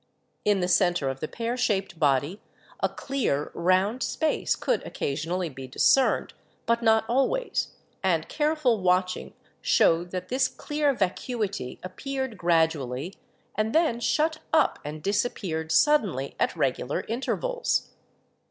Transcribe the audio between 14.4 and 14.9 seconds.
up